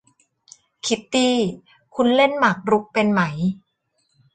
[0.85, 1.35] คิตตี้
[1.95, 3.21] คุณเล่นหมากรุกเป็นไหม?